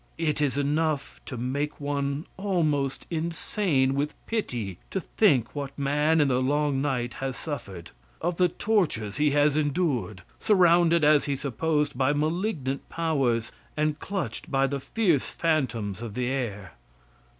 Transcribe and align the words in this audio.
It 0.17 0.41
is 0.41 0.57
enough 0.57 1.21
to 1.27 1.37
make 1.37 1.79
one 1.79 2.25
almost 2.35 3.05
insane 3.11 3.93
with 3.93 4.15
pity 4.25 4.79
to 4.89 4.99
think 4.99 5.53
what 5.55 5.77
man 5.77 6.19
in 6.19 6.29
the 6.29 6.41
long 6.41 6.81
night 6.81 7.13
has 7.21 7.37
suffered: 7.37 7.91
of 8.19 8.37
the 8.37 8.49
tortures 8.49 9.17
he 9.17 9.29
has 9.29 9.55
endured, 9.55 10.23
surrounded, 10.39 11.03
as 11.03 11.25
he 11.25 11.35
supposed, 11.35 11.95
by 11.95 12.13
malignant 12.13 12.89
powers 12.89 13.51
and 13.77 13.99
clutched 13.99 14.49
by 14.49 14.65
the 14.65 14.79
fierce 14.79 15.25
phantoms 15.29 16.01
of 16.01 16.15
the 16.15 16.29
air. 16.29 16.73